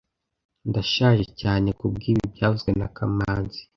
Ndashaje 0.69 1.25
cyane 1.41 1.67
kubwibi 1.79 2.23
byavuzwe 2.33 2.69
na 2.79 2.87
kamanzi 2.95 3.61